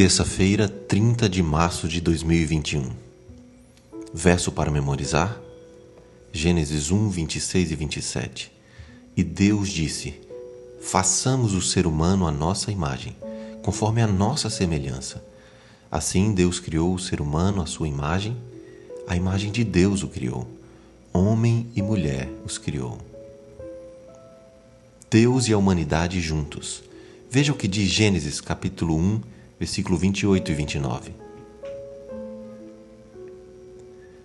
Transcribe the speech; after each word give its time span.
Terça-feira, 0.00 0.66
30 0.66 1.28
de 1.28 1.42
março 1.42 1.86
de 1.86 2.00
2021. 2.00 2.88
Verso 4.14 4.50
para 4.50 4.70
memorizar: 4.70 5.38
Gênesis 6.32 6.90
1, 6.90 7.10
26 7.10 7.70
e 7.70 7.74
27. 7.74 8.52
E 9.14 9.22
Deus 9.22 9.68
disse: 9.68 10.14
Façamos 10.80 11.52
o 11.52 11.60
ser 11.60 11.86
humano 11.86 12.26
à 12.26 12.32
nossa 12.32 12.72
imagem, 12.72 13.14
conforme 13.62 14.00
a 14.00 14.06
nossa 14.06 14.48
semelhança. 14.48 15.22
Assim 15.92 16.32
Deus 16.32 16.58
criou 16.58 16.94
o 16.94 16.98
ser 16.98 17.20
humano 17.20 17.60
à 17.60 17.66
sua 17.66 17.86
imagem, 17.86 18.34
a 19.06 19.14
imagem 19.14 19.52
de 19.52 19.62
Deus 19.62 20.02
o 20.02 20.08
criou. 20.08 20.48
Homem 21.12 21.66
e 21.76 21.82
mulher 21.82 22.26
os 22.42 22.56
criou. 22.56 22.96
Deus 25.10 25.46
e 25.46 25.52
a 25.52 25.58
humanidade 25.58 26.22
juntos. 26.22 26.82
Veja 27.30 27.52
o 27.52 27.54
que 27.54 27.68
diz 27.68 27.90
Gênesis 27.90 28.40
capítulo 28.40 28.96
1, 28.96 29.20
versículo 29.60 29.98
28 29.98 30.50
e 30.50 30.54
29. 30.54 31.12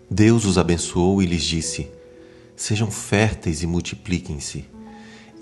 Deus 0.09 0.45
os 0.45 0.57
abençoou 0.57 1.21
e 1.21 1.25
lhes 1.25 1.43
disse: 1.43 1.89
Sejam 2.55 2.89
férteis 2.89 3.61
e 3.61 3.67
multipliquem-se, 3.67 4.63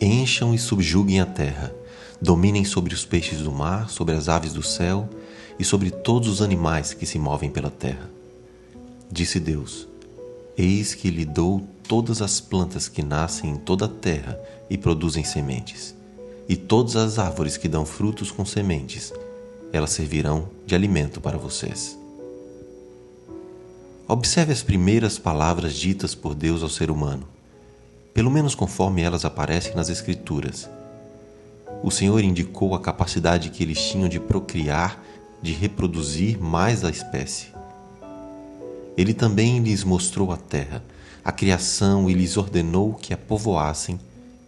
encham 0.02 0.52
e 0.52 0.58
subjuguem 0.58 1.22
a 1.22 1.28
terra, 1.28 1.72
dominem 2.20 2.66
sobre 2.66 2.92
os 2.92 3.06
peixes 3.06 3.42
do 3.42 3.52
mar, 3.52 3.88
sobre 3.88 4.16
as 4.16 4.28
aves 4.28 4.52
do 4.52 4.64
céu 4.64 5.08
e 5.60 5.64
sobre 5.64 5.92
todos 5.92 6.28
os 6.28 6.42
animais 6.42 6.96
que 6.96 7.06
se 7.06 7.20
movem 7.20 7.52
pela 7.52 7.70
terra. 7.70 8.10
Disse 9.12 9.40
Deus: 9.40 9.88
Eis 10.58 10.96
que 10.96 11.12
lhe 11.12 11.24
dou 11.24 11.62
todas 11.88 12.20
as 12.20 12.42
plantas 12.42 12.88
que 12.88 13.04
nascem 13.04 13.52
em 13.52 13.58
toda 13.58 13.86
a 13.86 13.90
terra 13.90 14.40
e 14.72 14.76
produzem 14.76 15.24
sementes, 15.24 15.94
e 16.50 16.56
todas 16.56 16.96
as 16.96 17.20
árvores 17.20 17.58
que 17.58 17.68
dão 17.68 17.86
frutos 17.86 18.32
com 18.32 18.44
sementes, 18.44 19.14
elas 19.74 19.90
servirão 19.90 20.48
de 20.68 20.76
alimento 20.76 21.20
para 21.20 21.38
vocês. 21.38 21.98
Observe 24.08 24.54
as 24.54 24.62
primeiras 24.62 25.18
palavras 25.18 25.74
ditas 25.74 26.14
por 26.14 26.36
Deus 26.36 26.62
ao 26.62 26.70
ser 26.70 26.92
humano, 26.92 27.28
pelo 28.14 28.30
menos 28.30 28.54
conforme 28.54 29.02
elas 29.02 29.26
aparecem 29.26 29.74
nas 29.76 29.90
Escrituras. 29.90 30.70
O 31.82 31.90
Senhor 31.90 32.24
indicou 32.24 32.76
a 32.76 32.80
capacidade 32.80 33.50
que 33.50 33.64
eles 33.64 33.82
tinham 33.82 34.08
de 34.08 34.20
procriar, 34.20 35.04
de 35.42 35.52
reproduzir 35.52 36.40
mais 36.40 36.86
a 36.86 36.92
espécie. 36.92 37.48
Ele 38.96 39.14
também 39.14 39.60
lhes 39.60 39.84
mostrou 39.84 40.32
a 40.32 40.38
terra, 40.38 40.84
a 41.26 41.32
criação 41.32 42.08
e 42.08 42.14
lhes 42.14 42.38
ordenou 42.38 42.94
que 42.94 43.14
a 43.14 43.18
povoassem, 43.18 44.00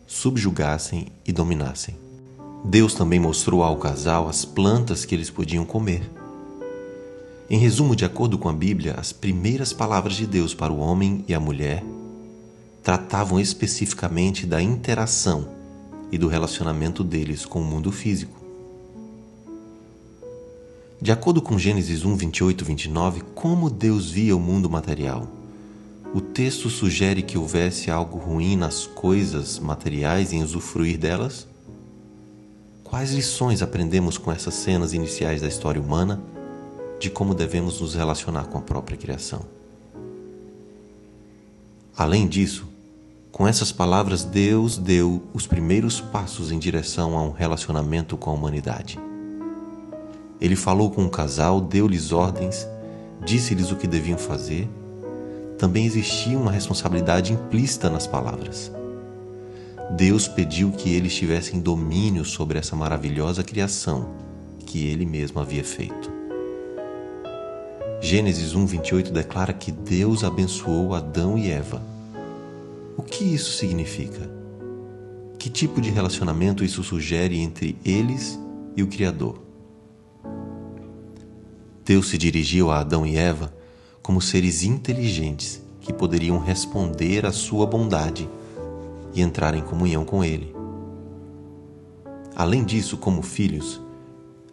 subjugassem 0.05 1.07
e 1.25 1.31
dominassem. 1.31 2.04
Deus 2.67 2.95
também 2.95 3.19
mostrou 3.19 3.61
ao 3.61 3.77
casal 3.77 4.27
as 4.27 4.43
plantas 4.43 5.05
que 5.05 5.13
eles 5.13 5.29
podiam 5.29 5.63
comer. 5.63 6.01
Em 7.47 7.59
resumo, 7.59 7.95
de 7.95 8.03
acordo 8.03 8.39
com 8.39 8.49
a 8.49 8.53
Bíblia, 8.53 8.95
as 8.97 9.13
primeiras 9.13 9.71
palavras 9.71 10.15
de 10.15 10.25
Deus 10.25 10.55
para 10.55 10.73
o 10.73 10.79
homem 10.79 11.23
e 11.27 11.33
a 11.35 11.39
mulher 11.39 11.83
tratavam 12.81 13.39
especificamente 13.39 14.47
da 14.47 14.59
interação 14.63 15.47
e 16.11 16.17
do 16.17 16.27
relacionamento 16.27 17.03
deles 17.03 17.45
com 17.45 17.61
o 17.61 17.63
mundo 17.63 17.91
físico. 17.91 18.43
De 20.99 21.11
acordo 21.11 21.43
com 21.43 21.59
Gênesis 21.59 22.03
1, 22.03 22.15
28 22.15 22.63
e 22.63 22.67
29, 22.67 23.21
como 23.35 23.69
Deus 23.69 24.09
via 24.09 24.35
o 24.35 24.39
mundo 24.39 24.67
material? 24.67 25.27
O 26.15 26.19
texto 26.19 26.67
sugere 26.67 27.21
que 27.21 27.37
houvesse 27.37 27.91
algo 27.91 28.17
ruim 28.17 28.55
nas 28.55 28.87
coisas 28.87 29.59
materiais 29.59 30.33
em 30.33 30.41
usufruir 30.41 30.97
delas? 30.97 31.47
Quais 32.95 33.11
lições 33.11 33.61
aprendemos 33.61 34.17
com 34.17 34.31
essas 34.31 34.53
cenas 34.53 34.93
iniciais 34.93 35.41
da 35.41 35.49
história 35.49 35.81
humana 35.81 36.17
de 36.97 37.09
como 37.09 37.35
devemos 37.35 37.81
nos 37.81 37.93
relacionar 37.93 38.45
com 38.45 38.57
a 38.57 38.61
própria 38.61 38.97
criação? 38.97 39.41
Além 41.97 42.25
disso, 42.25 42.65
com 43.33 43.45
essas 43.45 43.69
palavras, 43.69 44.23
Deus 44.23 44.77
deu 44.77 45.21
os 45.33 45.45
primeiros 45.45 45.99
passos 45.99 46.53
em 46.53 46.57
direção 46.57 47.17
a 47.17 47.21
um 47.21 47.31
relacionamento 47.31 48.15
com 48.15 48.29
a 48.29 48.33
humanidade. 48.33 48.97
Ele 50.39 50.55
falou 50.55 50.89
com 50.89 51.03
o 51.03 51.09
casal, 51.09 51.59
deu-lhes 51.59 52.13
ordens, 52.13 52.65
disse-lhes 53.25 53.73
o 53.73 53.75
que 53.75 53.87
deviam 53.87 54.17
fazer. 54.17 54.69
Também 55.57 55.85
existia 55.85 56.37
uma 56.37 56.49
responsabilidade 56.49 57.33
implícita 57.33 57.89
nas 57.89 58.07
palavras. 58.07 58.71
Deus 59.91 60.27
pediu 60.27 60.71
que 60.71 60.93
eles 60.93 61.13
tivessem 61.13 61.59
domínio 61.59 62.25
sobre 62.25 62.57
essa 62.57 62.75
maravilhosa 62.75 63.43
criação 63.43 64.09
que 64.65 64.87
ele 64.87 65.05
mesmo 65.05 65.39
havia 65.39 65.63
feito. 65.63 66.11
Gênesis 68.01 68.53
1:28 68.53 69.11
declara 69.11 69.53
que 69.53 69.71
Deus 69.71 70.23
abençoou 70.23 70.95
Adão 70.95 71.37
e 71.37 71.49
Eva. 71.49 71.81
O 72.97 73.03
que 73.03 73.23
isso 73.23 73.57
significa? 73.57 74.29
Que 75.37 75.49
tipo 75.49 75.79
de 75.79 75.91
relacionamento 75.91 76.63
isso 76.63 76.83
sugere 76.83 77.39
entre 77.39 77.77
eles 77.85 78.39
e 78.75 78.81
o 78.81 78.87
Criador? 78.87 79.39
Deus 81.85 82.09
se 82.09 82.17
dirigiu 82.17 82.71
a 82.71 82.79
Adão 82.79 83.05
e 83.05 83.15
Eva 83.15 83.53
como 84.01 84.19
seres 84.19 84.63
inteligentes 84.63 85.61
que 85.79 85.93
poderiam 85.93 86.39
responder 86.39 87.25
à 87.25 87.31
sua 87.31 87.67
bondade 87.67 88.27
e 89.15 89.21
entrar 89.21 89.55
em 89.55 89.61
comunhão 89.61 90.03
com 90.05 90.23
Ele. 90.23 90.53
Além 92.35 92.65
disso, 92.65 92.97
como 92.97 93.21
filhos, 93.21 93.81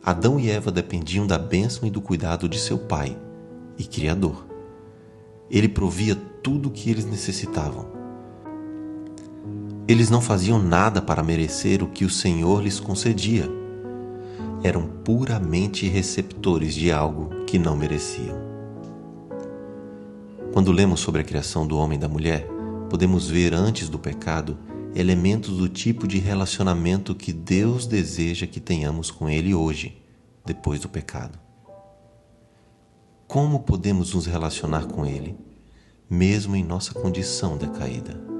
Adão 0.02 0.38
e 0.38 0.48
Eva 0.48 0.70
dependiam 0.70 1.26
da 1.26 1.36
bênção 1.36 1.86
e 1.86 1.90
do 1.90 2.00
cuidado 2.00 2.48
de 2.48 2.58
seu 2.58 2.78
pai 2.78 3.16
e 3.76 3.84
Criador. 3.84 4.46
Ele 5.50 5.68
provia 5.68 6.14
tudo 6.14 6.68
o 6.68 6.72
que 6.72 6.88
eles 6.90 7.04
necessitavam. 7.04 7.86
Eles 9.86 10.08
não 10.08 10.20
faziam 10.20 10.62
nada 10.62 11.02
para 11.02 11.22
merecer 11.22 11.82
o 11.82 11.88
que 11.88 12.04
o 12.04 12.10
Senhor 12.10 12.62
lhes 12.62 12.78
concedia. 12.78 13.48
Eram 14.62 14.86
puramente 14.86 15.88
receptores 15.88 16.74
de 16.74 16.92
algo 16.92 17.44
que 17.46 17.58
não 17.58 17.76
mereciam. 17.76 18.40
Quando 20.52 20.70
lemos 20.70 21.00
sobre 21.00 21.20
a 21.20 21.24
criação 21.24 21.66
do 21.66 21.76
homem 21.76 21.96
e 21.96 22.00
da 22.00 22.08
mulher, 22.08 22.46
podemos 22.92 23.26
ver 23.26 23.54
antes 23.54 23.88
do 23.88 23.98
pecado 23.98 24.58
elementos 24.94 25.56
do 25.56 25.66
tipo 25.66 26.06
de 26.06 26.18
relacionamento 26.18 27.14
que 27.14 27.32
Deus 27.32 27.86
deseja 27.86 28.46
que 28.46 28.60
tenhamos 28.60 29.10
com 29.10 29.30
Ele 29.30 29.54
hoje, 29.54 30.04
depois 30.44 30.78
do 30.78 30.90
pecado. 30.90 31.38
Como 33.26 33.60
podemos 33.60 34.12
nos 34.12 34.26
relacionar 34.26 34.88
com 34.88 35.06
Ele, 35.06 35.34
mesmo 36.10 36.54
em 36.54 36.62
nossa 36.62 36.92
condição 36.92 37.56
decaída? 37.56 38.31